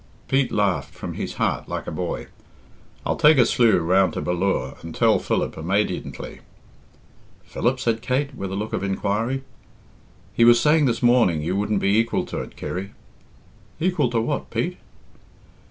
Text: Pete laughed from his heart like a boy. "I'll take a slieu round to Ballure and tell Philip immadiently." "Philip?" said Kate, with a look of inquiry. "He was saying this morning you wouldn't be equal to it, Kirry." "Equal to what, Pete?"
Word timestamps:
Pete 0.27 0.51
laughed 0.51 0.95
from 0.95 1.13
his 1.13 1.35
heart 1.35 1.69
like 1.69 1.85
a 1.85 1.91
boy. 1.91 2.25
"I'll 3.05 3.15
take 3.17 3.37
a 3.37 3.45
slieu 3.45 3.77
round 3.81 4.13
to 4.13 4.21
Ballure 4.23 4.75
and 4.81 4.95
tell 4.95 5.19
Philip 5.19 5.53
immadiently." 5.55 6.39
"Philip?" 7.45 7.79
said 7.79 8.01
Kate, 8.01 8.33
with 8.33 8.51
a 8.51 8.55
look 8.55 8.73
of 8.73 8.81
inquiry. 8.81 9.43
"He 10.33 10.43
was 10.43 10.59
saying 10.59 10.85
this 10.85 11.03
morning 11.03 11.43
you 11.43 11.55
wouldn't 11.55 11.81
be 11.81 11.95
equal 11.99 12.25
to 12.25 12.39
it, 12.39 12.55
Kirry." 12.55 12.93
"Equal 13.79 14.09
to 14.09 14.19
what, 14.19 14.49
Pete?" 14.49 14.79